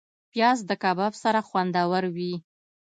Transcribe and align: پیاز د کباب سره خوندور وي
پیاز 0.31 0.59
د 0.65 0.71
کباب 0.83 1.13
سره 1.23 1.39
خوندور 1.47 2.03
وي 2.15 2.33